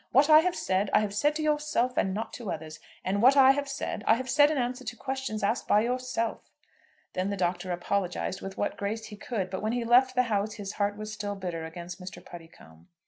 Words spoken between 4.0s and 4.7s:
I have said in